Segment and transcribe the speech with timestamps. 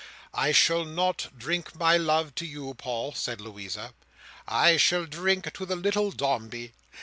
[0.33, 3.93] "I shall not drink my love to you, Paul," said Louisa:
[4.47, 6.73] "I shall drink to the little Dombey.